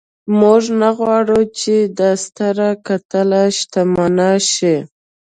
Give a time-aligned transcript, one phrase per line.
[0.39, 4.75] موږ نه غواړو چې دا ستره کتله شتمنه شي.